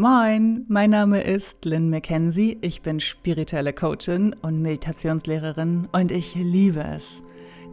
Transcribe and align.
Moin, 0.00 0.64
mein 0.68 0.90
Name 0.90 1.22
ist 1.22 1.64
Lynn 1.64 1.90
McKenzie. 1.90 2.56
Ich 2.60 2.82
bin 2.82 3.00
spirituelle 3.00 3.72
Coachin 3.72 4.32
und 4.42 4.62
Meditationslehrerin 4.62 5.88
und 5.90 6.12
ich 6.12 6.36
liebe 6.36 6.84
es, 6.84 7.20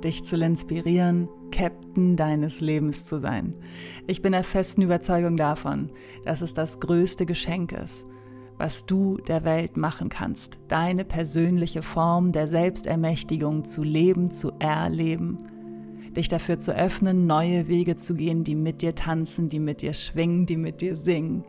dich 0.03 0.23
zu 0.23 0.35
inspirieren, 0.35 1.29
Captain 1.51 2.15
deines 2.15 2.61
Lebens 2.61 3.05
zu 3.05 3.19
sein. 3.19 3.53
Ich 4.07 4.23
bin 4.23 4.31
der 4.31 4.43
festen 4.43 4.81
Überzeugung 4.81 5.38
davon, 5.38 5.91
dass 6.23 6.41
es 6.41 6.55
das 6.55 6.79
größte 6.79 7.27
Geschenk 7.27 7.73
ist, 7.73 8.07
was 8.57 8.88
du 8.88 9.18
der 9.18 9.44
Welt 9.44 9.78
machen 9.78 10.10
kannst, 10.10 10.57
deine 10.68 11.05
persönliche 11.05 11.84
Form 11.84 12.32
der 12.32 12.48
Selbstermächtigung 12.48 13.66
zu 13.66 13.84
leben, 13.84 14.32
zu 14.32 14.52
erleben, 14.57 15.44
dich 16.18 16.28
dafür 16.28 16.60
zu 16.60 16.76
öffnen, 16.76 17.28
neue 17.28 17.68
Wege 17.68 17.98
zu 17.98 18.16
gehen, 18.16 18.44
die 18.44 18.55
mit 18.55 18.82
dir 18.82 18.96
tanzen, 18.96 19.48
die 19.48 19.60
mit 19.60 19.84
dir 19.84 19.94
schwingen, 19.94 20.48
die 20.48 20.57
mit 20.57 20.82
dir 20.82 20.98
singen 20.98 21.44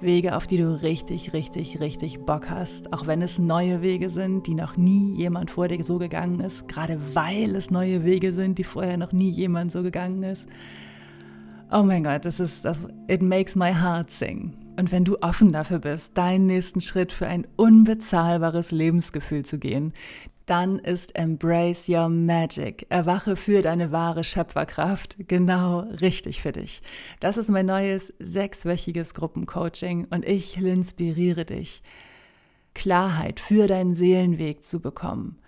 Wege, 0.00 0.36
auf 0.36 0.46
die 0.46 0.58
du 0.58 0.82
richtig, 0.82 1.32
richtig, 1.32 1.80
richtig 1.80 2.20
Bock 2.20 2.50
hast, 2.50 2.92
auch 2.92 3.06
wenn 3.06 3.22
es 3.22 3.38
neue 3.38 3.82
Wege 3.82 4.10
sind, 4.10 4.46
die 4.46 4.54
noch 4.54 4.76
nie 4.76 5.14
jemand 5.14 5.50
vor 5.50 5.68
dir 5.68 5.82
so 5.82 5.98
gegangen 5.98 6.40
ist, 6.40 6.68
gerade 6.68 6.98
weil 7.14 7.56
es 7.56 7.70
neue 7.70 8.04
Wege 8.04 8.32
sind, 8.32 8.58
die 8.58 8.64
vorher 8.64 8.98
noch 8.98 9.12
nie 9.12 9.30
jemand 9.30 9.72
so 9.72 9.82
gegangen 9.82 10.22
ist. 10.22 10.48
Oh 11.72 11.82
mein 11.82 12.04
Gott, 12.04 12.24
das 12.24 12.40
ist 12.40 12.64
das, 12.64 12.86
it 13.08 13.22
makes 13.22 13.56
my 13.56 13.72
heart 13.72 14.10
sing. 14.10 14.54
Und 14.78 14.92
wenn 14.92 15.04
du 15.04 15.16
offen 15.22 15.52
dafür 15.52 15.78
bist, 15.78 16.18
deinen 16.18 16.46
nächsten 16.46 16.82
Schritt 16.82 17.10
für 17.10 17.26
ein 17.26 17.46
unbezahlbares 17.56 18.72
Lebensgefühl 18.72 19.44
zu 19.44 19.58
gehen, 19.58 19.94
dann 20.46 20.78
ist 20.78 21.16
Embrace 21.16 21.88
Your 21.88 22.08
Magic. 22.08 22.86
Erwache 22.88 23.34
für 23.36 23.62
deine 23.62 23.90
wahre 23.90 24.22
Schöpferkraft. 24.22 25.16
Genau 25.26 25.80
richtig 25.80 26.40
für 26.40 26.52
dich. 26.52 26.82
Das 27.20 27.36
ist 27.36 27.50
mein 27.50 27.66
neues 27.66 28.14
sechswöchiges 28.20 29.14
Gruppencoaching 29.14 30.06
und 30.10 30.24
ich 30.24 30.56
inspiriere 30.56 31.44
dich, 31.44 31.82
Klarheit 32.74 33.40
für 33.40 33.66
deinen 33.66 33.94
Seelenweg 33.94 34.64
zu 34.64 34.80
bekommen. 34.80 35.38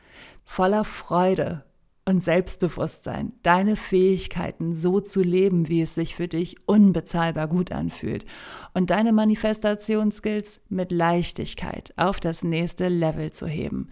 Voller 0.45 0.83
Freude 0.83 1.65
und 2.09 2.25
Selbstbewusstsein, 2.25 3.35
deine 3.43 3.77
Fähigkeiten 3.77 4.75
so 4.75 4.99
zu 4.99 5.23
leben, 5.23 5.69
wie 5.69 5.83
es 5.83 5.95
sich 5.95 6.15
für 6.15 6.27
dich 6.27 6.57
unbezahlbar 6.67 7.49
gut 7.49 7.71
anfühlt 7.71 8.25
und 8.73 8.91
deine 8.91 9.13
Manifestationsskills 9.13 10.63
mit 10.71 10.91
Leichtigkeit 10.91 11.93
auf 11.99 12.19
das 12.19 12.43
nächste 12.43 12.89
Level 12.89 13.31
zu 13.31 13.47
heben. 13.47 13.91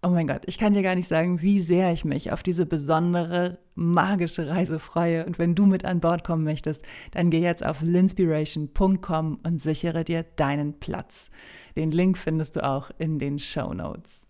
Oh 0.00 0.10
mein 0.10 0.28
Gott, 0.28 0.42
ich 0.46 0.58
kann 0.58 0.74
dir 0.74 0.82
gar 0.82 0.94
nicht 0.94 1.08
sagen, 1.08 1.42
wie 1.42 1.60
sehr 1.60 1.92
ich 1.92 2.04
mich 2.04 2.30
auf 2.30 2.44
diese 2.44 2.66
besondere, 2.66 3.58
magische 3.74 4.46
Reise 4.46 4.78
freue. 4.78 5.26
Und 5.26 5.40
wenn 5.40 5.56
du 5.56 5.66
mit 5.66 5.84
an 5.84 5.98
Bord 5.98 6.22
kommen 6.22 6.44
möchtest, 6.44 6.84
dann 7.10 7.30
geh 7.30 7.40
jetzt 7.40 7.66
auf 7.66 7.82
linspiration.com 7.82 9.40
und 9.42 9.60
sichere 9.60 10.04
dir 10.04 10.24
deinen 10.36 10.78
Platz. 10.78 11.30
Den 11.74 11.90
Link 11.90 12.16
findest 12.16 12.54
du 12.54 12.64
auch 12.64 12.90
in 12.98 13.18
den 13.18 13.40
Show 13.40 13.74
Notes. 13.74 14.28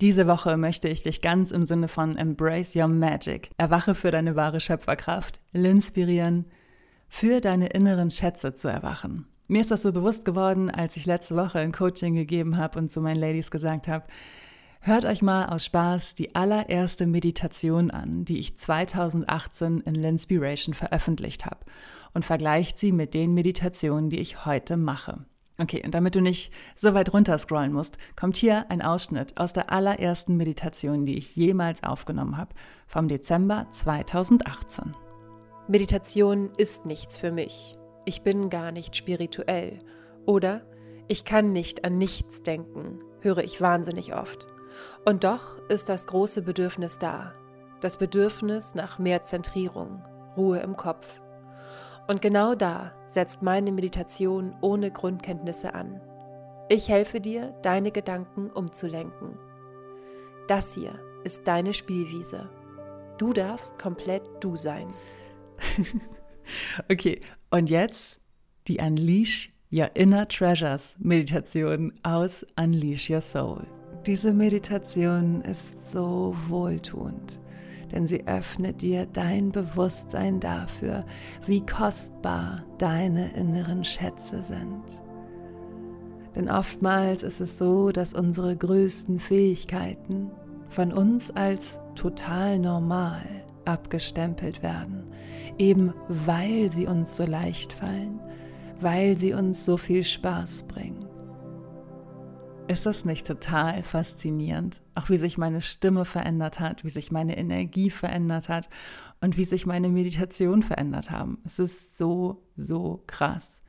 Diese 0.00 0.26
Woche 0.26 0.56
möchte 0.56 0.88
ich 0.88 1.02
dich 1.02 1.20
ganz 1.20 1.50
im 1.50 1.64
Sinne 1.64 1.88
von 1.88 2.16
Embrace 2.16 2.74
Your 2.74 2.88
Magic, 2.88 3.50
erwache 3.58 3.94
für 3.94 4.10
deine 4.10 4.34
wahre 4.34 4.60
Schöpferkraft, 4.60 5.42
inspirieren, 5.52 6.46
für 7.08 7.42
deine 7.42 7.68
inneren 7.68 8.10
Schätze 8.10 8.54
zu 8.54 8.68
erwachen. 8.68 9.26
Mir 9.46 9.60
ist 9.60 9.70
das 9.70 9.82
so 9.82 9.92
bewusst 9.92 10.24
geworden, 10.24 10.70
als 10.70 10.96
ich 10.96 11.04
letzte 11.04 11.36
Woche 11.36 11.58
ein 11.58 11.72
Coaching 11.72 12.14
gegeben 12.14 12.56
habe 12.56 12.78
und 12.78 12.90
zu 12.90 13.02
meinen 13.02 13.20
Ladies 13.20 13.50
gesagt 13.50 13.86
habe, 13.86 14.06
Hört 14.84 15.04
euch 15.04 15.22
mal 15.22 15.46
aus 15.46 15.64
Spaß 15.66 16.16
die 16.16 16.34
allererste 16.34 17.06
Meditation 17.06 17.92
an, 17.92 18.24
die 18.24 18.40
ich 18.40 18.58
2018 18.58 19.78
in 19.82 19.94
Linspiration 19.94 20.74
veröffentlicht 20.74 21.46
habe 21.46 21.60
und 22.14 22.24
vergleicht 22.24 22.80
sie 22.80 22.90
mit 22.90 23.14
den 23.14 23.32
Meditationen, 23.32 24.10
die 24.10 24.18
ich 24.18 24.44
heute 24.44 24.76
mache. 24.76 25.24
Okay, 25.60 25.82
und 25.84 25.94
damit 25.94 26.16
du 26.16 26.20
nicht 26.20 26.52
so 26.74 26.94
weit 26.94 27.12
runter 27.12 27.38
scrollen 27.38 27.72
musst, 27.72 27.96
kommt 28.16 28.36
hier 28.36 28.68
ein 28.72 28.82
Ausschnitt 28.82 29.38
aus 29.38 29.52
der 29.52 29.70
allerersten 29.70 30.36
Meditation, 30.36 31.06
die 31.06 31.16
ich 31.16 31.36
jemals 31.36 31.84
aufgenommen 31.84 32.36
habe, 32.36 32.52
vom 32.88 33.06
Dezember 33.06 33.68
2018. 33.70 34.96
Meditation 35.68 36.50
ist 36.56 36.86
nichts 36.86 37.16
für 37.16 37.30
mich. 37.30 37.78
Ich 38.04 38.22
bin 38.22 38.50
gar 38.50 38.72
nicht 38.72 38.96
spirituell. 38.96 39.78
Oder 40.26 40.66
ich 41.06 41.24
kann 41.24 41.52
nicht 41.52 41.84
an 41.84 41.98
nichts 41.98 42.42
denken, 42.42 42.98
höre 43.20 43.44
ich 43.44 43.60
wahnsinnig 43.60 44.16
oft. 44.16 44.48
Und 45.04 45.24
doch 45.24 45.58
ist 45.68 45.88
das 45.88 46.06
große 46.06 46.42
Bedürfnis 46.42 46.98
da, 46.98 47.32
das 47.80 47.96
Bedürfnis 47.96 48.74
nach 48.74 48.98
mehr 48.98 49.22
Zentrierung, 49.22 50.02
Ruhe 50.36 50.58
im 50.60 50.76
Kopf. 50.76 51.20
Und 52.08 52.22
genau 52.22 52.54
da 52.54 52.92
setzt 53.08 53.42
meine 53.42 53.72
Meditation 53.72 54.54
ohne 54.60 54.90
Grundkenntnisse 54.90 55.74
an. 55.74 56.00
Ich 56.68 56.88
helfe 56.88 57.20
dir, 57.20 57.54
deine 57.62 57.90
Gedanken 57.90 58.50
umzulenken. 58.50 59.38
Das 60.48 60.74
hier 60.74 60.98
ist 61.24 61.46
deine 61.46 61.72
Spielwiese. 61.72 62.48
Du 63.18 63.32
darfst 63.32 63.78
komplett 63.78 64.22
du 64.40 64.56
sein. 64.56 64.88
okay, 66.90 67.20
und 67.50 67.70
jetzt 67.70 68.20
die 68.68 68.78
Unleash 68.78 69.52
Your 69.70 69.94
Inner 69.94 70.28
Treasures 70.28 70.96
Meditation 70.98 71.92
aus 72.02 72.44
Unleash 72.56 73.10
Your 73.10 73.20
Soul. 73.20 73.66
Diese 74.06 74.32
Meditation 74.32 75.42
ist 75.42 75.92
so 75.92 76.34
wohltuend, 76.48 77.38
denn 77.92 78.08
sie 78.08 78.26
öffnet 78.26 78.82
dir 78.82 79.06
dein 79.06 79.52
Bewusstsein 79.52 80.40
dafür, 80.40 81.04
wie 81.46 81.64
kostbar 81.64 82.64
deine 82.78 83.32
inneren 83.36 83.84
Schätze 83.84 84.42
sind. 84.42 84.82
Denn 86.34 86.50
oftmals 86.50 87.22
ist 87.22 87.40
es 87.40 87.58
so, 87.58 87.92
dass 87.92 88.12
unsere 88.12 88.56
größten 88.56 89.20
Fähigkeiten 89.20 90.32
von 90.68 90.92
uns 90.92 91.30
als 91.30 91.78
total 91.94 92.58
normal 92.58 93.22
abgestempelt 93.66 94.64
werden, 94.64 95.04
eben 95.58 95.94
weil 96.08 96.72
sie 96.72 96.88
uns 96.88 97.16
so 97.16 97.24
leicht 97.24 97.72
fallen, 97.72 98.18
weil 98.80 99.16
sie 99.16 99.32
uns 99.32 99.64
so 99.64 99.76
viel 99.76 100.02
Spaß 100.02 100.64
bringen. 100.64 101.01
Ist 102.68 102.86
das 102.86 103.04
nicht 103.04 103.26
total 103.26 103.82
faszinierend? 103.82 104.82
Auch 104.94 105.10
wie 105.10 105.18
sich 105.18 105.36
meine 105.36 105.60
Stimme 105.60 106.04
verändert 106.04 106.60
hat, 106.60 106.84
wie 106.84 106.90
sich 106.90 107.10
meine 107.10 107.36
Energie 107.36 107.90
verändert 107.90 108.48
hat 108.48 108.68
und 109.20 109.36
wie 109.36 109.44
sich 109.44 109.66
meine 109.66 109.88
Meditation 109.88 110.62
verändert 110.62 111.10
haben. 111.10 111.38
Es 111.44 111.58
ist 111.58 111.98
so, 111.98 112.42
so 112.54 113.02
krass. 113.06 113.62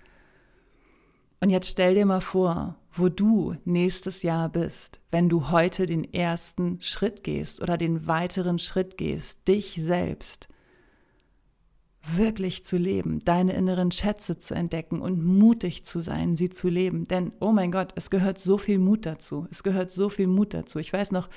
Und 1.42 1.50
jetzt 1.50 1.70
stell 1.70 1.96
dir 1.96 2.06
mal 2.06 2.22
vor, 2.22 2.78
wo 2.92 3.10
du 3.10 3.56
nächstes 3.66 4.24
Jahr 4.24 4.48
bist, 4.48 5.02
wenn 5.12 5.28
du 5.28 5.50
heute 5.50 5.86
den 5.88 6.14
ersten 6.14 6.80
Schritt 6.80 7.24
gehst 7.24 7.62
oder 7.62 7.78
den 7.78 8.08
weiteren 8.08 8.60
Schritt 8.60 8.98
gehst, 8.98 9.48
dich 9.48 9.74
selbst 9.82 10.48
wirklich 12.06 12.66
zu 12.66 12.76
leben, 12.76 13.20
deine 13.20 13.54
inneren 13.54 13.92
Schätze 13.92 14.38
zu 14.38 14.54
entdecken 14.54 15.02
und 15.02 15.24
mutig 15.24 15.86
zu 15.86 16.02
sein, 16.02 16.36
sie 16.36 16.50
zu 16.50 16.68
leben. 16.68 17.06
Denn, 17.06 17.32
oh 17.40 17.54
mein 17.54 17.72
Gott, 17.72 17.94
es 17.96 18.10
gehört 18.10 18.38
so 18.38 18.58
viel 18.58 18.78
Mut 18.78 19.06
dazu. 19.06 19.48
Es 19.50 19.64
gehört 19.64 19.90
so 19.90 20.10
viel 20.10 20.28
Mut 20.28 20.54
dazu. 20.54 20.80
Ich 20.80 20.92
weiß 20.92 21.12
noch, 21.12 21.30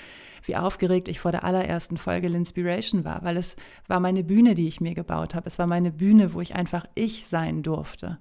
wie 0.44 0.56
aufgeregt 0.56 1.06
ich 1.06 1.20
vor 1.20 1.30
der 1.30 1.44
allerersten 1.44 1.96
Folge 1.96 2.28
L'Inspiration 2.28 3.04
war, 3.04 3.22
weil 3.22 3.36
es 3.36 3.54
war 3.86 4.00
meine 4.00 4.24
Bühne, 4.24 4.54
die 4.54 4.66
ich 4.66 4.80
mir 4.80 4.94
gebaut 4.94 5.36
habe. 5.36 5.46
Es 5.46 5.58
war 5.58 5.68
meine 5.68 5.92
Bühne, 5.92 6.34
wo 6.34 6.40
ich 6.40 6.56
einfach 6.56 6.86
ich 6.96 7.26
sein 7.28 7.62
durfte. 7.62 8.18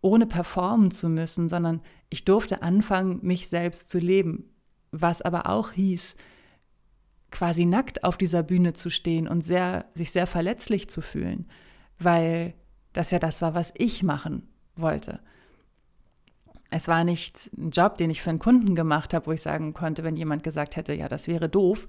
Ohne 0.00 0.26
performen 0.26 0.90
zu 0.90 1.08
müssen, 1.08 1.48
sondern 1.48 1.80
ich 2.10 2.24
durfte 2.24 2.62
anfangen, 2.62 3.20
mich 3.22 3.48
selbst 3.48 3.88
zu 3.88 3.98
leben. 3.98 4.50
Was 4.90 5.22
aber 5.22 5.48
auch 5.48 5.70
hieß, 5.70 6.16
quasi 7.32 7.64
nackt 7.64 8.04
auf 8.04 8.16
dieser 8.16 8.42
Bühne 8.42 8.74
zu 8.74 8.90
stehen 8.90 9.26
und 9.26 9.42
sehr, 9.42 9.86
sich 9.94 10.12
sehr 10.12 10.26
verletzlich 10.26 10.88
zu 10.88 11.00
fühlen, 11.00 11.48
weil 11.98 12.54
das 12.92 13.10
ja 13.10 13.18
das 13.18 13.42
war, 13.42 13.54
was 13.54 13.72
ich 13.76 14.02
machen 14.02 14.48
wollte. 14.76 15.20
Es 16.70 16.88
war 16.88 17.04
nicht 17.04 17.50
ein 17.56 17.70
Job, 17.70 17.98
den 17.98 18.10
ich 18.10 18.22
für 18.22 18.30
einen 18.30 18.38
Kunden 18.38 18.74
gemacht 18.74 19.12
habe, 19.12 19.26
wo 19.26 19.32
ich 19.32 19.42
sagen 19.42 19.74
konnte, 19.74 20.04
wenn 20.04 20.16
jemand 20.16 20.42
gesagt 20.42 20.76
hätte, 20.76 20.94
ja, 20.94 21.08
das 21.08 21.26
wäre 21.26 21.48
doof, 21.48 21.86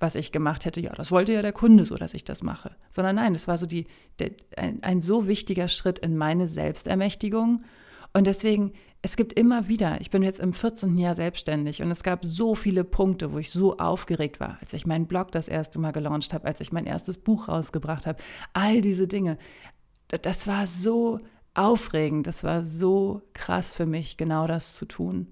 was 0.00 0.14
ich 0.14 0.32
gemacht 0.32 0.64
hätte, 0.64 0.80
ja, 0.80 0.92
das 0.92 1.10
wollte 1.10 1.32
ja 1.32 1.42
der 1.42 1.52
Kunde 1.52 1.84
so, 1.84 1.96
dass 1.96 2.14
ich 2.14 2.24
das 2.24 2.42
mache. 2.42 2.76
Sondern 2.90 3.16
nein, 3.16 3.34
es 3.34 3.48
war 3.48 3.58
so 3.58 3.66
die, 3.66 3.86
der, 4.18 4.30
ein, 4.56 4.82
ein 4.82 5.00
so 5.00 5.26
wichtiger 5.26 5.68
Schritt 5.68 5.98
in 5.98 6.16
meine 6.16 6.46
Selbstermächtigung. 6.46 7.64
Und 8.12 8.26
deswegen 8.26 8.72
es 9.00 9.16
gibt 9.16 9.32
immer 9.34 9.68
wieder, 9.68 10.00
ich 10.00 10.10
bin 10.10 10.22
jetzt 10.22 10.40
im 10.40 10.52
14. 10.52 10.98
Jahr 10.98 11.14
selbstständig 11.14 11.82
und 11.82 11.90
es 11.90 12.02
gab 12.02 12.24
so 12.24 12.54
viele 12.54 12.82
Punkte, 12.82 13.32
wo 13.32 13.38
ich 13.38 13.50
so 13.50 13.76
aufgeregt 13.76 14.40
war, 14.40 14.58
als 14.60 14.72
ich 14.72 14.86
meinen 14.86 15.06
Blog 15.06 15.30
das 15.30 15.46
erste 15.46 15.78
Mal 15.78 15.92
gelauncht 15.92 16.34
habe, 16.34 16.46
als 16.46 16.60
ich 16.60 16.72
mein 16.72 16.86
erstes 16.86 17.16
Buch 17.18 17.48
rausgebracht 17.48 18.06
habe. 18.06 18.20
All 18.54 18.80
diese 18.80 19.06
Dinge. 19.06 19.38
Das 20.08 20.46
war 20.46 20.66
so 20.66 21.20
aufregend, 21.54 22.26
das 22.26 22.42
war 22.42 22.64
so 22.64 23.22
krass 23.34 23.74
für 23.74 23.86
mich, 23.86 24.16
genau 24.16 24.46
das 24.46 24.74
zu 24.74 24.86
tun. 24.86 25.28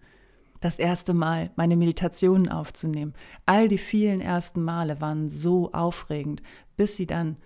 Das 0.60 0.78
erste 0.78 1.12
Mal 1.12 1.50
meine 1.56 1.76
Meditationen 1.76 2.48
aufzunehmen. 2.48 3.14
All 3.46 3.68
die 3.68 3.78
vielen 3.78 4.20
ersten 4.20 4.62
Male 4.62 5.00
waren 5.00 5.28
so 5.28 5.72
aufregend, 5.72 6.42
bis 6.76 6.96
sie 6.96 7.06
dann 7.06 7.36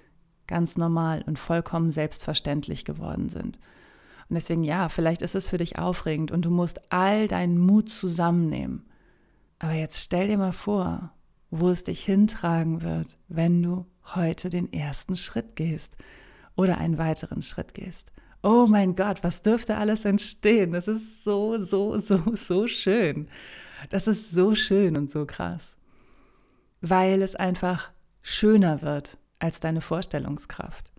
ganz 0.47 0.77
normal 0.77 1.23
und 1.27 1.39
vollkommen 1.39 1.91
selbstverständlich 1.91 2.85
geworden 2.85 3.29
sind. 3.29 3.59
Und 4.31 4.37
deswegen, 4.37 4.63
ja, 4.63 4.89
vielleicht 4.89 5.23
ist 5.23 5.35
es 5.35 5.49
für 5.49 5.59
dich 5.59 5.79
aufregend 5.79 6.31
und 6.31 6.45
du 6.45 6.51
musst 6.51 6.93
all 6.93 7.27
deinen 7.27 7.59
Mut 7.59 7.91
zusammennehmen. 7.91 8.87
Aber 9.59 9.73
jetzt 9.73 9.99
stell 9.99 10.29
dir 10.29 10.39
mal 10.39 10.53
vor, 10.53 11.13
wo 11.51 11.69
es 11.69 11.83
dich 11.83 12.05
hintragen 12.05 12.83
wird, 12.83 13.19
wenn 13.27 13.61
du 13.61 13.87
heute 14.15 14.49
den 14.49 14.73
ersten 14.73 15.17
Schritt 15.17 15.57
gehst 15.57 15.97
oder 16.55 16.79
einen 16.79 16.97
weiteren 16.97 17.43
Schritt 17.43 17.75
gehst. 17.75 18.13
Oh 18.43 18.67
mein 18.69 18.95
Gott, 18.95 19.25
was 19.25 19.43
dürfte 19.43 19.77
alles 19.77 20.05
entstehen? 20.05 20.71
Das 20.73 20.87
ist 20.87 21.25
so, 21.25 21.63
so, 21.65 21.99
so, 21.99 22.23
so 22.35 22.69
schön. 22.69 23.29
Das 23.91 24.07
ist 24.07 24.31
so 24.31 24.55
schön 24.55 24.97
und 24.97 25.11
so 25.11 25.27
krass. 25.27 25.77
Weil 26.81 27.21
es 27.21 27.35
einfach 27.35 27.91
schöner 28.23 28.81
wird 28.81 29.19
als 29.41 29.59
deine 29.59 29.81
Vorstellungskraft. 29.81 30.90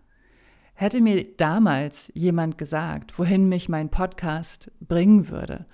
Hätte 0.82 1.00
mir 1.00 1.24
damals 1.36 2.10
jemand 2.12 2.58
gesagt, 2.58 3.16
wohin 3.16 3.48
mich 3.48 3.68
mein 3.68 3.88
Podcast 3.88 4.72
bringen 4.80 5.28
würde, 5.28 5.64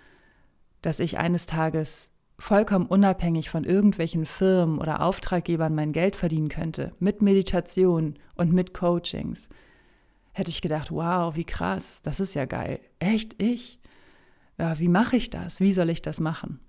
dass 0.82 1.00
ich 1.00 1.16
eines 1.16 1.46
Tages 1.46 2.10
vollkommen 2.38 2.84
unabhängig 2.84 3.48
von 3.48 3.64
irgendwelchen 3.64 4.26
Firmen 4.26 4.78
oder 4.78 5.00
Auftraggebern 5.00 5.74
mein 5.74 5.92
Geld 5.94 6.14
verdienen 6.14 6.50
könnte, 6.50 6.92
mit 6.98 7.22
Meditation 7.22 8.18
und 8.34 8.52
mit 8.52 8.74
Coachings, 8.74 9.48
hätte 10.34 10.50
ich 10.50 10.60
gedacht, 10.60 10.90
wow, 10.90 11.34
wie 11.34 11.46
krass, 11.46 12.02
das 12.02 12.20
ist 12.20 12.34
ja 12.34 12.44
geil. 12.44 12.78
Echt 12.98 13.34
ich? 13.40 13.80
Ja, 14.58 14.78
wie 14.78 14.88
mache 14.88 15.16
ich 15.16 15.30
das? 15.30 15.58
Wie 15.58 15.72
soll 15.72 15.88
ich 15.88 16.02
das 16.02 16.20
machen? 16.20 16.60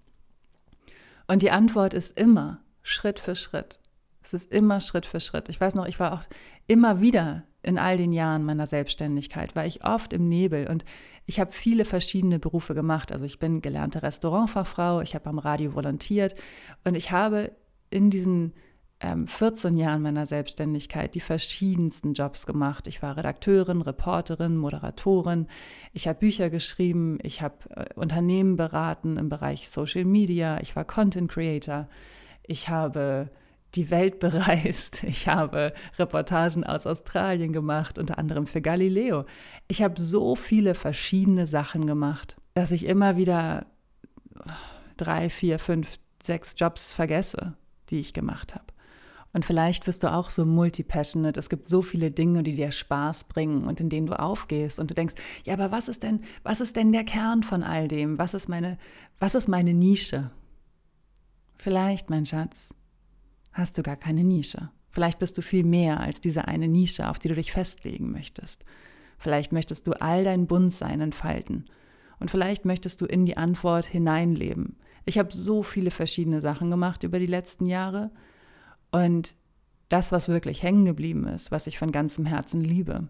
Und 1.27 1.41
die 1.41 1.51
Antwort 1.51 1.93
ist 1.93 2.17
immer 2.17 2.61
Schritt 2.83 3.19
für 3.19 3.35
Schritt. 3.35 3.81
Es 4.23 4.33
ist 4.33 4.49
immer 4.49 4.79
Schritt 4.79 5.05
für 5.05 5.19
Schritt. 5.19 5.49
Ich 5.49 5.59
weiß 5.59 5.75
noch, 5.75 5.87
ich 5.87 5.99
war 5.99 6.13
auch 6.13 6.23
immer 6.67 7.01
wieder 7.01 7.43
in 7.61 7.77
all 7.77 7.97
den 7.97 8.11
Jahren 8.11 8.45
meiner 8.45 8.67
Selbstständigkeit, 8.67 9.55
war 9.55 9.65
ich 9.65 9.83
oft 9.83 10.13
im 10.13 10.29
Nebel 10.29 10.67
und 10.67 10.85
ich 11.25 11.39
habe 11.39 11.51
viele 11.51 11.85
verschiedene 11.85 12.39
Berufe 12.39 12.73
gemacht. 12.73 13.11
Also 13.11 13.25
ich 13.25 13.39
bin 13.39 13.61
gelernte 13.61 14.01
Restaurantfachfrau, 14.01 15.01
ich 15.01 15.15
habe 15.15 15.29
am 15.29 15.39
Radio 15.39 15.75
volontiert 15.75 16.35
und 16.83 16.95
ich 16.95 17.11
habe 17.11 17.51
in 17.89 18.09
diesen 18.09 18.53
ähm, 19.01 19.27
14 19.27 19.77
Jahren 19.77 20.01
meiner 20.01 20.25
Selbstständigkeit 20.25 21.15
die 21.15 21.19
verschiedensten 21.19 22.13
Jobs 22.13 22.45
gemacht. 22.45 22.87
Ich 22.87 23.01
war 23.01 23.17
Redakteurin, 23.17 23.81
Reporterin, 23.81 24.57
Moderatorin. 24.57 25.47
Ich 25.93 26.07
habe 26.07 26.19
Bücher 26.19 26.49
geschrieben. 26.49 27.17
Ich 27.23 27.41
habe 27.41 27.55
äh, 27.75 27.93
Unternehmen 27.95 28.57
beraten 28.57 29.17
im 29.17 29.29
Bereich 29.29 29.69
Social 29.69 30.05
Media. 30.05 30.59
Ich 30.61 30.75
war 30.75 30.83
Content 30.83 31.31
Creator. 31.31 31.87
Ich 32.43 32.69
habe 32.69 33.29
die 33.75 33.89
Welt 33.89 34.19
bereist. 34.19 35.03
Ich 35.09 35.27
habe 35.27 35.73
Reportagen 35.97 36.63
aus 36.63 36.87
Australien 36.87 37.53
gemacht, 37.53 37.97
unter 37.97 38.17
anderem 38.17 38.47
für 38.47 38.61
Galileo. 38.61 39.25
Ich 39.67 39.81
habe 39.81 39.99
so 40.01 40.35
viele 40.35 40.75
verschiedene 40.75 41.47
Sachen 41.47 41.85
gemacht, 41.85 42.35
dass 42.53 42.71
ich 42.71 42.85
immer 42.85 43.17
wieder 43.17 43.65
drei, 44.97 45.29
vier, 45.29 45.59
fünf, 45.59 45.97
sechs 46.21 46.55
Jobs 46.57 46.91
vergesse, 46.91 47.55
die 47.89 47.99
ich 47.99 48.13
gemacht 48.13 48.55
habe. 48.55 48.65
Und 49.31 49.45
vielleicht 49.45 49.85
bist 49.85 50.03
du 50.03 50.11
auch 50.11 50.31
so 50.31 50.45
multi-passionate. 50.45 51.39
Es 51.39 51.49
gibt 51.49 51.67
so 51.67 51.83
viele 51.83 52.09
Dinge, 52.09 52.41
die 52.41 52.55
dir 52.55 52.71
Spaß 52.71 53.25
bringen 53.25 53.65
und 53.65 53.79
in 53.79 53.89
denen 53.89 54.07
du 54.07 54.19
aufgehst 54.19 54.79
und 54.79 54.89
du 54.89 54.95
denkst, 54.95 55.13
ja, 55.45 55.53
aber 55.53 55.71
was 55.71 55.87
ist 55.87 56.01
denn, 56.01 56.21
was 56.43 56.61
ist 56.61 56.75
denn 56.75 56.91
der 56.91 57.03
Kern 57.03 57.43
von 57.43 57.61
all 57.61 57.87
dem? 57.87 58.17
Was 58.17 58.33
ist 58.33 58.49
meine, 58.49 58.77
was 59.19 59.35
ist 59.35 59.47
meine 59.47 59.73
Nische? 59.73 60.31
Vielleicht, 61.57 62.09
mein 62.09 62.25
Schatz, 62.25 62.73
hast 63.51 63.77
du 63.77 63.83
gar 63.83 63.97
keine 63.97 64.23
Nische. 64.23 64.69
Vielleicht 64.91 65.19
bist 65.19 65.37
du 65.37 65.41
viel 65.41 65.63
mehr 65.63 65.99
als 65.99 66.21
diese 66.21 66.47
eine 66.47 66.67
Nische, 66.67 67.09
auf 67.09 67.19
die 67.19 67.27
du 67.27 67.35
dich 67.35 67.51
festlegen 67.51 68.11
möchtest. 68.11 68.63
Vielleicht 69.17 69.51
möchtest 69.51 69.85
du 69.87 69.93
all 69.93 70.23
dein 70.23 70.47
Buntsein 70.47 71.01
entfalten. 71.01 71.65
Und 72.19 72.31
vielleicht 72.31 72.65
möchtest 72.65 73.01
du 73.01 73.05
in 73.05 73.25
die 73.25 73.37
Antwort 73.37 73.85
hineinleben. 73.85 74.77
Ich 75.05 75.17
habe 75.17 75.31
so 75.31 75.63
viele 75.63 75.91
verschiedene 75.91 76.41
Sachen 76.41 76.69
gemacht 76.69 77.03
über 77.03 77.19
die 77.19 77.25
letzten 77.25 77.65
Jahre 77.65 78.11
und 78.91 79.35
das, 79.89 80.11
was 80.11 80.27
wirklich 80.27 80.63
hängen 80.63 80.85
geblieben 80.85 81.27
ist, 81.27 81.51
was 81.51 81.67
ich 81.67 81.79
von 81.79 81.91
ganzem 81.91 82.25
Herzen 82.25 82.61
liebe, 82.61 83.09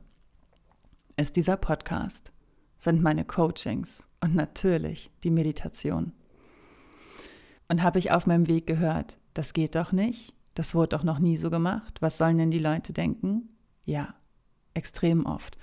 ist 1.18 1.36
dieser 1.36 1.58
Podcast, 1.58 2.32
sind 2.78 3.02
meine 3.02 3.26
Coachings 3.26 4.08
und 4.22 4.36
natürlich 4.36 5.12
die 5.24 5.32
Meditation. 5.32 6.14
Und 7.68 7.84
habe 7.84 8.00
ich 8.00 8.12
auf 8.12 8.26
meinem 8.26 8.48
Weg 8.48 8.66
gehört, 8.66 9.19
das 9.34 9.54
geht 9.54 9.76
doch 9.76 9.92
nicht, 9.92 10.34
das 10.56 10.76
wurde 10.76 10.90
doch 10.90 11.04
noch 11.04 11.20
nie 11.20 11.38
so 11.38 11.50
gemacht, 11.50 12.02
was 12.02 12.18
sollen 12.18 12.38
denn 12.38 12.52
die 12.52 12.60
Leute 12.60 12.94
denken? 12.94 13.50
Ja, 13.86 14.14
extrem 14.74 15.26
oft. 15.26 15.58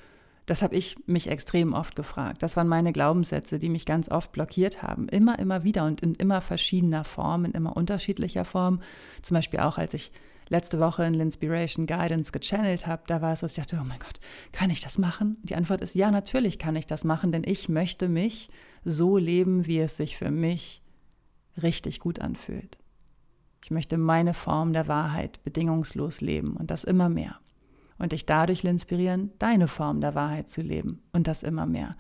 Das 0.46 0.62
habe 0.62 0.76
ich 0.76 0.96
mich 1.06 1.28
extrem 1.28 1.74
oft 1.74 1.96
gefragt. 1.96 2.42
Das 2.42 2.56
waren 2.56 2.68
meine 2.68 2.92
Glaubenssätze, 2.92 3.58
die 3.58 3.68
mich 3.68 3.84
ganz 3.84 4.08
oft 4.08 4.30
blockiert 4.30 4.80
haben. 4.80 5.08
Immer, 5.08 5.40
immer 5.40 5.64
wieder 5.64 5.84
und 5.84 6.02
in 6.02 6.14
immer 6.14 6.40
verschiedener 6.40 7.02
Form, 7.02 7.44
in 7.44 7.50
immer 7.50 7.76
unterschiedlicher 7.76 8.44
Form. 8.44 8.80
Zum 9.22 9.34
Beispiel 9.34 9.58
auch, 9.58 9.76
als 9.76 9.92
ich 9.92 10.12
letzte 10.48 10.78
Woche 10.78 11.04
in 11.04 11.14
L'Inspiration 11.14 11.86
Guidance 11.86 12.30
gechannelt 12.30 12.86
habe, 12.86 13.02
da 13.08 13.20
war 13.20 13.32
es 13.32 13.40
so, 13.40 13.46
ich 13.46 13.56
dachte, 13.56 13.78
oh 13.80 13.84
mein 13.84 13.98
Gott, 13.98 14.20
kann 14.52 14.70
ich 14.70 14.80
das 14.80 14.98
machen? 14.98 15.36
Die 15.42 15.56
Antwort 15.56 15.80
ist 15.80 15.96
ja, 15.96 16.12
natürlich 16.12 16.60
kann 16.60 16.76
ich 16.76 16.86
das 16.86 17.02
machen, 17.02 17.32
denn 17.32 17.42
ich 17.44 17.68
möchte 17.68 18.08
mich 18.08 18.48
so 18.84 19.16
leben, 19.18 19.66
wie 19.66 19.80
es 19.80 19.96
sich 19.96 20.16
für 20.16 20.30
mich 20.30 20.82
richtig 21.60 21.98
gut 21.98 22.20
anfühlt. 22.20 22.78
Ich 23.66 23.72
möchte 23.72 23.98
meine 23.98 24.32
Form 24.32 24.72
der 24.72 24.86
Wahrheit 24.86 25.42
bedingungslos 25.42 26.20
leben 26.20 26.56
und 26.56 26.70
das 26.70 26.84
immer 26.84 27.08
mehr 27.08 27.40
und 27.98 28.12
dich 28.12 28.24
dadurch 28.24 28.62
inspirieren, 28.62 29.32
deine 29.40 29.66
Form 29.66 30.00
der 30.00 30.14
Wahrheit 30.14 30.48
zu 30.48 30.62
leben 30.62 31.02
und 31.12 31.26
das 31.26 31.42
immer 31.42 31.66
mehr, 31.66 31.96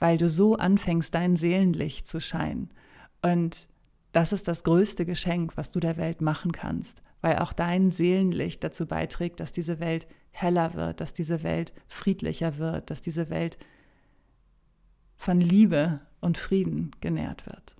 weil 0.00 0.18
du 0.18 0.28
so 0.28 0.56
anfängst, 0.56 1.14
dein 1.14 1.36
Seelenlicht 1.36 2.08
zu 2.08 2.20
scheinen. 2.20 2.70
Und 3.22 3.68
das 4.10 4.32
ist 4.32 4.48
das 4.48 4.64
größte 4.64 5.06
Geschenk, 5.06 5.56
was 5.56 5.70
du 5.70 5.78
der 5.78 5.96
Welt 5.98 6.20
machen 6.20 6.50
kannst, 6.50 7.00
weil 7.20 7.38
auch 7.38 7.52
dein 7.52 7.92
Seelenlicht 7.92 8.64
dazu 8.64 8.84
beiträgt, 8.84 9.38
dass 9.38 9.52
diese 9.52 9.78
Welt 9.78 10.08
heller 10.32 10.74
wird, 10.74 11.00
dass 11.00 11.12
diese 11.12 11.44
Welt 11.44 11.72
friedlicher 11.86 12.58
wird, 12.58 12.90
dass 12.90 13.02
diese 13.02 13.30
Welt 13.30 13.56
von 15.16 15.40
Liebe 15.40 16.00
und 16.20 16.38
Frieden 16.38 16.90
genährt 17.00 17.46
wird. 17.46 17.76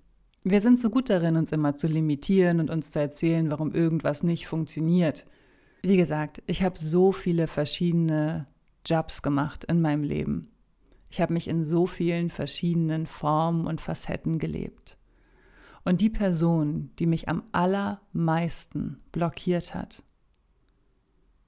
Wir 0.47 0.61
sind 0.61 0.79
so 0.79 0.91
gut 0.91 1.09
darin, 1.09 1.37
uns 1.37 1.51
immer 1.51 1.75
zu 1.75 1.87
limitieren 1.87 2.59
und 2.59 2.69
uns 2.69 2.91
zu 2.91 2.99
erzählen, 2.99 3.49
warum 3.49 3.73
irgendwas 3.73 4.21
nicht 4.21 4.45
funktioniert. 4.45 5.25
Wie 5.81 5.97
gesagt, 5.97 6.43
ich 6.45 6.61
habe 6.61 6.77
so 6.77 7.11
viele 7.11 7.47
verschiedene 7.47 8.45
Jobs 8.85 9.23
gemacht 9.23 9.63
in 9.63 9.81
meinem 9.81 10.03
Leben. 10.03 10.51
Ich 11.09 11.19
habe 11.19 11.33
mich 11.33 11.47
in 11.47 11.63
so 11.63 11.87
vielen 11.87 12.29
verschiedenen 12.29 13.07
Formen 13.07 13.65
und 13.65 13.81
Facetten 13.81 14.37
gelebt. 14.37 14.99
Und 15.83 16.01
die 16.01 16.11
Person, 16.11 16.91
die 16.99 17.07
mich 17.07 17.27
am 17.27 17.41
allermeisten 17.51 19.01
blockiert 19.11 19.73
hat, 19.73 20.03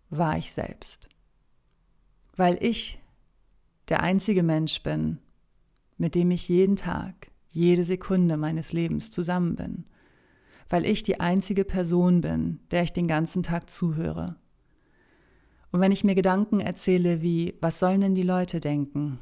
war 0.10 0.39
ich 0.39 0.51
selbst. 0.51 1.08
Weil 2.36 2.58
ich 2.63 3.00
der 3.89 4.01
einzige 4.01 4.42
Mensch 4.42 4.82
bin, 4.82 5.20
mit 5.98 6.16
dem 6.16 6.32
ich 6.32 6.50
jeden 6.50 6.77
Tag, 6.77 7.30
jede 7.50 7.84
Sekunde 7.84 8.38
meines 8.38 8.74
Lebens 8.74 9.12
zusammen 9.12 9.56
bin 9.56 9.86
weil 10.70 10.86
ich 10.86 11.04
die 11.04 11.20
einzige 11.20 11.63
Person 11.63 12.22
bin, 12.22 12.60
der 12.72 12.84
ich 12.84 12.94
den 12.94 13.08
ganzen 13.08 13.44
Tag 13.44 13.70
zuhöre. 13.70 14.36
Und 15.72 15.82
wenn 15.82 15.92
ich 15.92 16.04
mir 16.04 16.16
Gedanken 16.16 16.60
erzähle 16.60 17.22
wie, 17.22 17.56
was 17.62 17.80
sollen 17.80 18.01
denn 18.01 18.16
die 18.16 18.24
Leute 18.24 18.60
denken? 18.60 19.20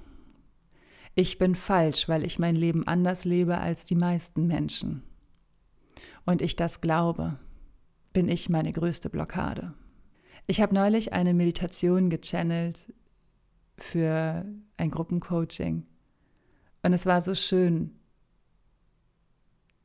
Ich 1.13 1.37
bin 1.37 1.55
falsch, 1.55 2.09
weil 2.09 2.25
ich 2.25 2.39
mein 2.39 2.55
Leben 2.55 2.85
anders 2.87 3.25
lebe 3.25 3.57
als 3.57 3.85
die 3.85 3.95
meisten 3.95 4.47
Menschen. 4.47 5.03
Und 6.25 6.41
ich 6.41 6.55
das 6.55 6.81
glaube, 6.81 7.39
bin 8.11 8.27
ich 8.27 8.49
meine 8.49 8.73
größte 8.73 9.09
Blockade. 9.09 9.73
Ich 10.47 10.61
habe 10.61 10.75
neulich 10.75 11.13
eine 11.13 11.33
Meditation 11.33 12.09
gechannelt 12.09 12.93
für 13.77 14.45
ein 14.77 14.91
Gruppencoaching. 14.91 15.85
Und 16.83 16.93
es 16.93 17.05
war 17.05 17.21
so 17.21 17.33
schön, 17.33 17.91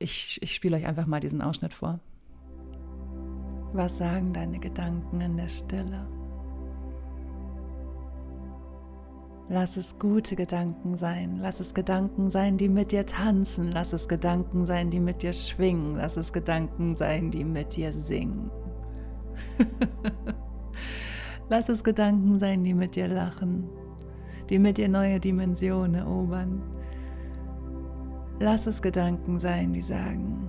ich, 0.00 0.38
ich 0.42 0.54
spiele 0.54 0.76
euch 0.76 0.87
einfach 0.87 1.07
mal 1.07 1.21
diesen 1.21 1.42
Ausschnitt 1.42 1.75
vor. 1.75 2.00
Was 3.73 3.99
sagen 3.99 4.33
deine 4.33 4.59
Gedanken 4.59 5.21
in 5.21 5.37
der 5.37 5.49
Stille? 5.49 6.09
Lass 9.49 9.76
es 9.76 9.99
gute 9.99 10.37
Gedanken 10.37 10.97
sein. 10.97 11.38
Lass 11.40 11.61
es 11.61 11.75
Gedanken 11.75 12.30
sein, 12.30 12.57
die 12.57 12.69
mit 12.69 12.92
dir 12.92 13.04
tanzen. 13.04 13.71
Lass 13.71 13.92
es 13.92 14.09
Gedanken 14.09 14.64
sein, 14.64 14.90
die 14.90 15.00
mit 15.00 15.23
dir 15.23 15.33
schwingen. 15.33 15.97
Lass 15.97 16.16
es 16.16 16.33
Gedanken 16.33 16.97
sein, 16.97 17.30
die 17.30 17.45
mit 17.45 17.76
dir 17.76 17.92
singen. 17.92 18.50
Lass 21.49 21.69
es 21.69 21.85
Gedanken 21.85 22.38
sein, 22.38 22.64
die 22.64 22.75
mit 22.75 22.95
dir 22.95 23.09
lachen, 23.09 23.69
die 24.49 24.59
mit 24.59 24.78
dir 24.78 24.88
neue 24.88 25.21
Dimensionen 25.21 25.97
erobern 25.97 26.62
Lass 28.42 28.66
es 28.66 28.80
Gedanken 28.80 29.38
sein, 29.38 29.75
die 29.75 29.82
sagen, 29.82 30.49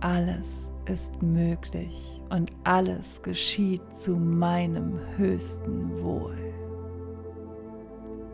alles 0.00 0.68
ist 0.84 1.22
möglich 1.22 2.20
und 2.28 2.52
alles 2.64 3.22
geschieht 3.22 3.80
zu 3.96 4.16
meinem 4.16 4.98
höchsten 5.16 6.02
Wohl. 6.02 6.36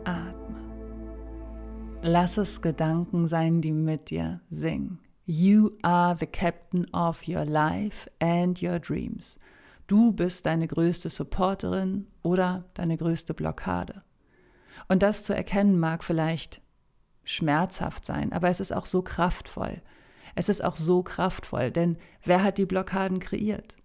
Atme. 0.03 0.59
Lass 2.01 2.37
es 2.37 2.61
Gedanken 2.61 3.29
sein, 3.29 3.61
die 3.61 3.71
mit 3.71 4.09
dir 4.09 4.41
singen. 4.49 4.99
You 5.25 5.71
are 5.81 6.17
the 6.19 6.27
captain 6.27 6.93
of 6.93 7.25
your 7.25 7.45
life 7.45 8.11
and 8.19 8.61
your 8.61 8.79
dreams. 8.79 9.39
Du 9.87 10.11
bist 10.11 10.45
deine 10.45 10.67
größte 10.67 11.07
Supporterin 11.07 12.07
oder 12.21 12.65
deine 12.73 12.97
größte 12.97 13.33
Blockade. 13.33 14.03
Und 14.89 15.03
das 15.03 15.23
zu 15.23 15.33
erkennen 15.33 15.79
mag 15.79 16.03
vielleicht 16.03 16.61
schmerzhaft 17.27 18.05
sein, 18.05 18.31
aber 18.31 18.49
es 18.49 18.59
ist 18.59 18.73
auch 18.73 18.85
so 18.85 19.01
kraftvoll. 19.01 19.81
Es 20.33 20.49
ist 20.49 20.63
auch 20.63 20.75
so 20.75 21.03
kraftvoll, 21.03 21.71
denn 21.71 21.97
wer 22.23 22.41
hat 22.41 22.57
die 22.57 22.65
Blockaden 22.65 23.19
kreiert? 23.19 23.75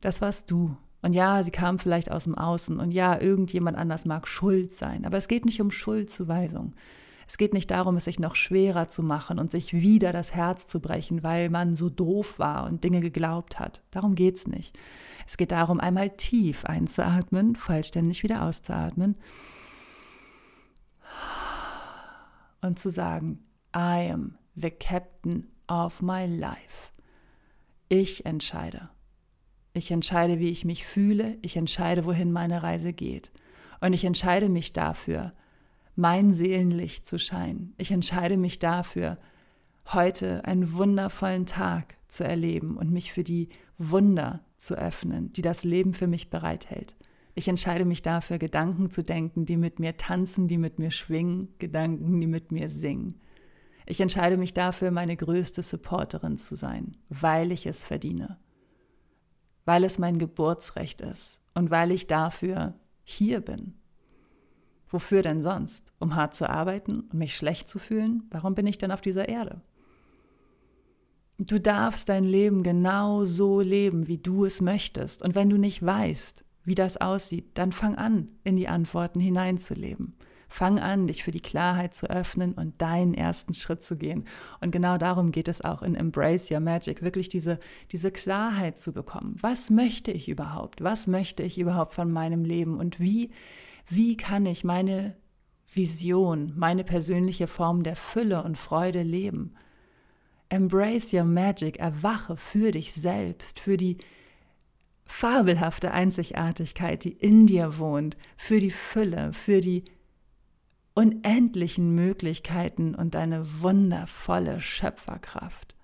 Das 0.00 0.20
warst 0.20 0.50
du. 0.50 0.76
Und 1.02 1.12
ja, 1.12 1.42
sie 1.44 1.52
kamen 1.52 1.78
vielleicht 1.78 2.10
aus 2.10 2.24
dem 2.24 2.36
Außen 2.36 2.80
und 2.80 2.90
ja, 2.90 3.18
irgendjemand 3.18 3.78
anders 3.78 4.06
mag 4.06 4.26
schuld 4.26 4.74
sein, 4.74 5.06
aber 5.06 5.18
es 5.18 5.28
geht 5.28 5.44
nicht 5.44 5.60
um 5.60 5.70
Schuldzuweisung. 5.70 6.74
Es 7.28 7.38
geht 7.38 7.54
nicht 7.54 7.70
darum, 7.70 7.96
es 7.96 8.06
sich 8.06 8.18
noch 8.18 8.34
schwerer 8.34 8.88
zu 8.88 9.04
machen 9.04 9.38
und 9.38 9.52
sich 9.52 9.72
wieder 9.72 10.12
das 10.12 10.34
Herz 10.34 10.66
zu 10.66 10.80
brechen, 10.80 11.22
weil 11.22 11.48
man 11.48 11.76
so 11.76 11.88
doof 11.88 12.40
war 12.40 12.66
und 12.66 12.82
Dinge 12.82 13.00
geglaubt 13.00 13.60
hat. 13.60 13.82
Darum 13.92 14.16
geht 14.16 14.34
es 14.36 14.48
nicht. 14.48 14.76
Es 15.28 15.36
geht 15.36 15.52
darum, 15.52 15.78
einmal 15.78 16.10
tief 16.10 16.64
einzuatmen, 16.64 17.54
vollständig 17.54 18.24
wieder 18.24 18.42
auszuatmen 18.42 19.14
und 22.60 22.78
zu 22.78 22.90
sagen, 22.90 23.44
I 23.74 24.10
am 24.10 24.38
the 24.54 24.70
captain 24.70 25.48
of 25.68 26.02
my 26.02 26.26
life. 26.26 26.90
Ich 27.88 28.26
entscheide. 28.26 28.90
Ich 29.72 29.90
entscheide, 29.90 30.38
wie 30.38 30.48
ich 30.48 30.64
mich 30.64 30.84
fühle. 30.84 31.38
Ich 31.42 31.56
entscheide, 31.56 32.04
wohin 32.04 32.32
meine 32.32 32.62
Reise 32.62 32.92
geht. 32.92 33.30
Und 33.80 33.92
ich 33.92 34.04
entscheide 34.04 34.48
mich 34.48 34.72
dafür, 34.72 35.32
mein 35.96 36.34
Seelenlicht 36.34 37.06
zu 37.06 37.18
scheinen. 37.18 37.74
Ich 37.78 37.90
entscheide 37.92 38.36
mich 38.36 38.58
dafür, 38.58 39.18
heute 39.86 40.44
einen 40.44 40.74
wundervollen 40.74 41.46
Tag 41.46 41.96
zu 42.08 42.24
erleben 42.24 42.76
und 42.76 42.90
mich 42.90 43.12
für 43.12 43.24
die 43.24 43.48
Wunder 43.78 44.40
zu 44.56 44.74
öffnen, 44.74 45.32
die 45.32 45.42
das 45.42 45.64
Leben 45.64 45.94
für 45.94 46.06
mich 46.06 46.30
bereithält. 46.30 46.96
Ich 47.34 47.48
entscheide 47.48 47.84
mich 47.84 48.02
dafür, 48.02 48.38
Gedanken 48.38 48.90
zu 48.90 49.02
denken, 49.02 49.46
die 49.46 49.56
mit 49.56 49.78
mir 49.78 49.96
tanzen, 49.96 50.48
die 50.48 50.58
mit 50.58 50.78
mir 50.78 50.90
schwingen, 50.90 51.54
Gedanken, 51.58 52.20
die 52.20 52.26
mit 52.26 52.52
mir 52.52 52.68
singen. 52.68 53.20
Ich 53.86 54.00
entscheide 54.00 54.36
mich 54.36 54.54
dafür, 54.54 54.90
meine 54.90 55.16
größte 55.16 55.62
Supporterin 55.62 56.38
zu 56.38 56.54
sein, 56.54 56.96
weil 57.08 57.52
ich 57.52 57.66
es 57.66 57.84
verdiene, 57.84 58.38
weil 59.64 59.84
es 59.84 59.98
mein 59.98 60.18
Geburtsrecht 60.18 61.00
ist 61.00 61.40
und 61.54 61.70
weil 61.70 61.90
ich 61.90 62.06
dafür 62.06 62.74
hier 63.02 63.40
bin. 63.40 63.74
Wofür 64.88 65.22
denn 65.22 65.40
sonst? 65.40 65.92
Um 66.00 66.16
hart 66.16 66.34
zu 66.34 66.50
arbeiten 66.50 67.00
und 67.00 67.14
mich 67.14 67.36
schlecht 67.36 67.68
zu 67.68 67.78
fühlen? 67.78 68.24
Warum 68.30 68.56
bin 68.56 68.66
ich 68.66 68.78
denn 68.78 68.90
auf 68.90 69.00
dieser 69.00 69.28
Erde? 69.28 69.62
Du 71.38 71.58
darfst 71.58 72.08
dein 72.08 72.24
Leben 72.24 72.62
genau 72.62 73.24
so 73.24 73.60
leben, 73.60 74.08
wie 74.08 74.18
du 74.18 74.44
es 74.44 74.60
möchtest. 74.60 75.22
Und 75.22 75.34
wenn 75.34 75.48
du 75.48 75.56
nicht 75.56 75.84
weißt, 75.84 76.44
wie 76.70 76.74
das 76.74 76.96
aussieht, 76.96 77.50
dann 77.54 77.72
fang 77.72 77.96
an, 77.96 78.28
in 78.44 78.56
die 78.56 78.68
Antworten 78.68 79.20
hineinzuleben. 79.20 80.14
Fang 80.48 80.80
an, 80.80 81.06
dich 81.06 81.22
für 81.22 81.30
die 81.30 81.40
Klarheit 81.40 81.94
zu 81.94 82.08
öffnen 82.08 82.54
und 82.54 82.80
deinen 82.80 83.14
ersten 83.14 83.54
Schritt 83.54 83.84
zu 83.84 83.96
gehen. 83.96 84.24
Und 84.60 84.70
genau 84.70 84.96
darum 84.96 85.30
geht 85.30 85.48
es 85.48 85.62
auch 85.62 85.82
in 85.82 85.94
Embrace 85.94 86.50
Your 86.50 86.60
Magic, 86.60 87.02
wirklich 87.02 87.28
diese, 87.28 87.58
diese 87.92 88.10
Klarheit 88.10 88.78
zu 88.78 88.92
bekommen. 88.92 89.36
Was 89.40 89.70
möchte 89.70 90.10
ich 90.10 90.28
überhaupt? 90.28 90.82
Was 90.82 91.06
möchte 91.06 91.42
ich 91.42 91.58
überhaupt 91.58 91.94
von 91.94 92.10
meinem 92.10 92.44
Leben? 92.44 92.78
Und 92.78 92.98
wie 92.98 93.30
wie 93.92 94.16
kann 94.16 94.46
ich 94.46 94.62
meine 94.62 95.16
Vision, 95.74 96.52
meine 96.56 96.84
persönliche 96.84 97.48
Form 97.48 97.82
der 97.82 97.96
Fülle 97.96 98.44
und 98.44 98.56
Freude 98.56 99.02
leben? 99.02 99.56
Embrace 100.48 101.12
your 101.12 101.24
magic, 101.24 101.80
erwache 101.80 102.36
für 102.36 102.70
dich 102.70 102.92
selbst, 102.92 103.58
für 103.58 103.76
die 103.76 103.98
fabelhafte 105.10 105.90
Einzigartigkeit, 105.92 107.04
die 107.04 107.12
in 107.12 107.46
dir 107.46 107.78
wohnt, 107.78 108.16
für 108.36 108.60
die 108.60 108.70
Fülle, 108.70 109.32
für 109.32 109.60
die 109.60 109.84
unendlichen 110.94 111.94
Möglichkeiten 111.94 112.94
und 112.94 113.14
deine 113.14 113.60
wundervolle 113.60 114.60
Schöpferkraft. 114.60 115.74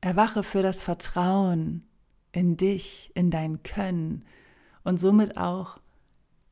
Erwache 0.00 0.42
für 0.42 0.62
das 0.62 0.82
Vertrauen 0.82 1.84
in 2.32 2.56
dich, 2.56 3.10
in 3.14 3.30
dein 3.30 3.62
Können 3.62 4.24
und 4.84 4.98
somit 4.98 5.36
auch 5.38 5.78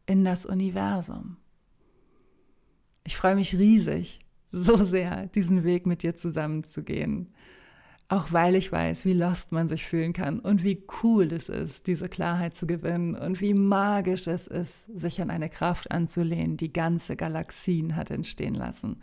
in 0.06 0.24
das 0.24 0.46
Universum. 0.46 1.36
Ich 3.02 3.16
freue 3.16 3.34
mich 3.34 3.58
riesig, 3.58 4.20
so 4.50 4.82
sehr, 4.84 5.26
diesen 5.26 5.64
Weg 5.64 5.86
mit 5.86 6.02
dir 6.02 6.14
zusammenzugehen. 6.14 7.34
Auch 8.08 8.32
weil 8.32 8.54
ich 8.54 8.70
weiß, 8.70 9.06
wie 9.06 9.14
lost 9.14 9.50
man 9.50 9.66
sich 9.66 9.86
fühlen 9.86 10.12
kann 10.12 10.38
und 10.38 10.62
wie 10.62 10.84
cool 11.02 11.32
es 11.32 11.48
ist, 11.48 11.86
diese 11.86 12.08
Klarheit 12.08 12.54
zu 12.54 12.66
gewinnen 12.66 13.14
und 13.14 13.40
wie 13.40 13.54
magisch 13.54 14.26
es 14.26 14.46
ist, 14.46 14.86
sich 14.96 15.22
an 15.22 15.30
eine 15.30 15.48
Kraft 15.48 15.90
anzulehnen, 15.90 16.58
die 16.58 16.72
ganze 16.72 17.16
Galaxien 17.16 17.96
hat 17.96 18.10
entstehen 18.10 18.54
lassen. 18.54 19.00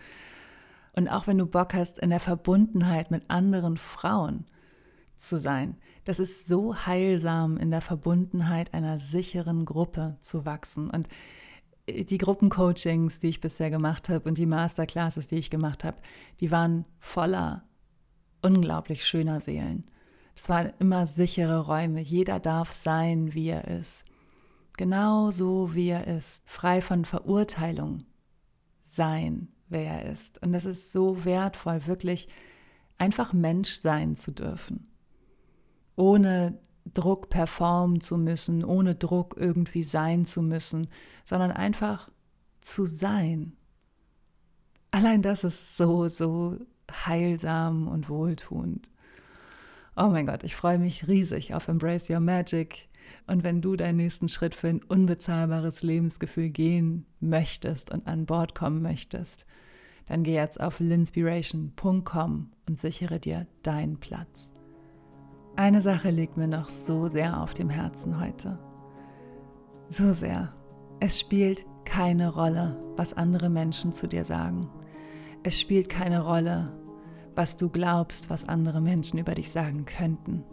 Und 0.94 1.08
auch 1.08 1.26
wenn 1.26 1.40
du 1.40 1.48
Bock 1.48 1.74
hast, 1.74 1.98
in 2.00 2.12
der 2.12 2.20
Verbundenheit 2.20 3.10
mit 3.10 3.24
anderen 3.30 3.78
Frauen 3.78 4.46
zu 5.22 5.38
sein. 5.38 5.78
Das 6.04 6.20
ist 6.20 6.48
so 6.48 6.76
heilsam, 6.76 7.58
in 7.58 7.72
der 7.72 7.82
Verbundenheit 7.82 8.74
einer 8.74 8.98
sicheren 8.98 9.66
Gruppe 9.66 10.18
zu 10.22 10.46
wachsen. 10.46 10.90
Und 10.90 11.08
äh, 11.86 12.04
die 12.04 12.18
Gruppencoachings, 12.18 13.20
die 13.20 13.30
ich 13.30 13.42
bisher 13.42 13.70
gemacht 13.70 14.10
habe 14.10 14.28
und 14.28 14.38
die 14.38 14.46
Masterclasses, 14.46 15.28
die 15.28 15.36
ich 15.36 15.50
gemacht 15.50 15.84
habe, 15.84 15.98
die 16.40 16.52
waren 16.52 16.86
voller 17.00 17.64
unglaublich 18.42 19.06
schöner 19.06 19.40
Seelen. 19.40 19.90
Es 20.36 20.50
waren 20.50 20.74
immer 20.80 21.06
sichere 21.08 21.66
Räume. 21.66 22.02
Jeder 22.02 22.40
darf 22.40 22.74
sein, 22.74 23.34
wie 23.34 23.50
er 23.50 23.68
ist. 23.68 24.06
Genau 24.78 25.32
so, 25.32 25.74
wie 25.74 25.90
er 25.90 26.08
ist. 26.08 26.44
Frei 26.50 26.82
von 26.82 27.06
Verurteilung 27.06 28.06
sein, 28.84 29.50
wer 29.70 30.04
er 30.04 30.12
ist. 30.12 30.42
Und 30.42 30.54
es 30.54 30.66
ist 30.66 30.92
so 30.92 31.26
wertvoll, 31.26 31.86
wirklich 31.88 32.28
einfach 32.98 33.34
Mensch 33.34 33.76
sein 33.76 34.16
zu 34.16 34.32
dürfen 34.32 34.92
ohne 36.02 36.60
Druck 36.94 37.30
performen 37.30 38.02
zu 38.02 38.18
müssen, 38.18 38.64
ohne 38.64 38.96
Druck 38.96 39.36
irgendwie 39.38 39.84
sein 39.84 40.26
zu 40.26 40.42
müssen, 40.42 40.88
sondern 41.24 41.52
einfach 41.52 42.10
zu 42.62 42.86
sein. 42.86 43.54
Allein 44.90 45.22
das 45.22 45.44
ist 45.44 45.78
so, 45.78 46.08
so 46.08 46.58
heilsam 46.92 47.88
und 47.88 48.10
wohltuend. 48.10 48.90
Oh 49.96 50.08
mein 50.08 50.26
Gott, 50.26 50.44
ich 50.44 50.56
freue 50.56 50.80
mich 50.80 51.08
riesig 51.08 51.54
auf 51.54 51.68
Embrace 51.68 52.10
Your 52.10 52.20
Magic. 52.20 52.88
Und 53.28 53.44
wenn 53.44 53.62
du 53.62 53.76
deinen 53.76 53.98
nächsten 53.98 54.30
Schritt 54.30 54.56
für 54.56 54.70
ein 54.70 54.82
unbezahlbares 54.84 55.84
Lebensgefühl 55.84 56.50
gehen 56.50 57.06
möchtest 57.20 57.92
und 57.92 58.08
an 58.08 58.26
Bord 58.26 58.56
kommen 58.56 58.82
möchtest, 58.82 59.46
dann 60.08 60.24
geh 60.24 60.34
jetzt 60.34 60.60
auf 60.60 60.80
linspiration.com 60.80 62.52
und 62.68 62.80
sichere 62.80 63.20
dir 63.20 63.48
deinen 63.64 64.00
Platz. 64.00 64.52
Eine 65.56 65.82
Sache 65.82 66.10
liegt 66.10 66.38
mir 66.38 66.48
noch 66.48 66.70
so 66.70 67.08
sehr 67.08 67.42
auf 67.42 67.54
dem 67.54 67.70
Herzen 67.70 68.20
heute. 68.20 68.58
So 69.90 70.14
sehr. 70.14 70.54
Es 71.00 71.20
spielt 71.20 71.66
keine 71.86 72.34
Rolle, 72.34 72.82
was 72.96 73.14
andere 73.14 73.50
Menschen 73.50 73.92
zu 73.92 74.08
dir 74.08 74.24
sagen. 74.24 74.70
Es 75.44 75.60
spielt 75.60 75.90
keine 75.90 76.24
Rolle, 76.24 76.72
was 77.36 77.58
du 77.58 77.70
glaubst, 77.70 78.30
was 78.30 78.48
andere 78.48 78.82
Menschen 78.82 79.20
über 79.20 79.36
dich 79.36 79.52
sagen 79.52 79.86
könnten. 79.86 80.44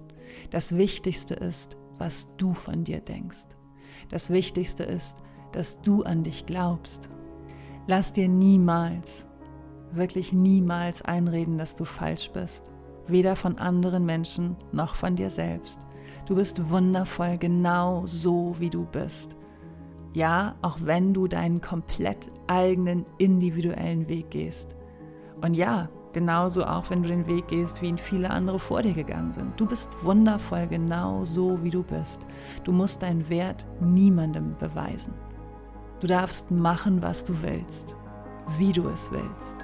Das 0.50 0.76
Wichtigste 0.76 1.34
ist, 1.34 1.76
was 1.98 2.28
du 2.36 2.52
von 2.52 2.84
dir 2.84 3.00
denkst. 3.00 3.46
Das 4.10 4.30
Wichtigste 4.30 4.84
ist, 4.84 5.16
dass 5.52 5.80
du 5.82 6.02
an 6.02 6.22
dich 6.22 6.46
glaubst. 6.46 7.10
Lass 7.86 8.12
dir 8.12 8.28
niemals, 8.28 9.26
wirklich 9.92 10.32
niemals 10.32 11.02
einreden, 11.02 11.58
dass 11.58 11.74
du 11.74 11.84
falsch 11.84 12.30
bist 12.32 12.70
weder 13.08 13.36
von 13.36 13.58
anderen 13.58 14.04
Menschen 14.06 14.56
noch 14.72 14.94
von 14.94 15.16
dir 15.16 15.30
selbst. 15.30 15.80
Du 16.26 16.36
bist 16.36 16.70
wundervoll 16.70 17.38
genau 17.38 18.06
so, 18.06 18.54
wie 18.58 18.70
du 18.70 18.84
bist. 18.84 19.34
Ja, 20.14 20.54
auch 20.62 20.78
wenn 20.82 21.12
du 21.12 21.26
deinen 21.26 21.60
komplett 21.60 22.30
eigenen 22.46 23.04
individuellen 23.18 24.08
Weg 24.08 24.30
gehst. 24.30 24.74
Und 25.40 25.54
ja, 25.54 25.88
genauso 26.12 26.64
auch 26.64 26.90
wenn 26.90 27.02
du 27.02 27.08
den 27.08 27.26
Weg 27.26 27.48
gehst, 27.48 27.82
wie 27.82 27.86
ihn 27.86 27.98
viele 27.98 28.30
andere 28.30 28.58
vor 28.58 28.82
dir 28.82 28.92
gegangen 28.92 29.32
sind. 29.32 29.58
Du 29.58 29.66
bist 29.66 30.02
wundervoll 30.04 30.66
genau 30.66 31.24
so, 31.24 31.62
wie 31.62 31.70
du 31.70 31.82
bist. 31.82 32.26
Du 32.64 32.72
musst 32.72 33.02
deinen 33.02 33.28
Wert 33.28 33.66
niemandem 33.80 34.56
beweisen. 34.58 35.14
Du 36.00 36.06
darfst 36.06 36.50
machen, 36.50 37.02
was 37.02 37.24
du 37.24 37.34
willst, 37.42 37.96
wie 38.56 38.72
du 38.72 38.88
es 38.88 39.10
willst. 39.10 39.56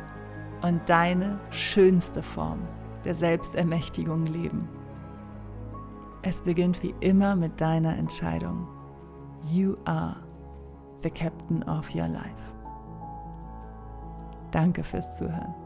Und 0.63 0.81
deine 0.89 1.39
schönste 1.51 2.23
Form 2.23 2.61
der 3.05 3.15
Selbstermächtigung 3.15 4.27
leben. 4.27 4.69
Es 6.23 6.43
beginnt 6.43 6.83
wie 6.83 6.95
immer 7.01 7.37
mit 7.37 7.61
deiner 7.61 7.97
Entscheidung. 7.97 8.67
You 9.53 9.77
are 9.85 10.17
the 11.03 11.11
captain 11.11 11.63
of 11.65 11.95
your 11.95 12.09
life. 12.09 12.35
Danke 14.51 14.83
fürs 14.83 15.17
Zuhören. 15.19 15.64